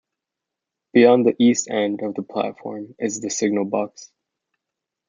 [0.93, 4.11] Beyond the east end of the platform is the signal box.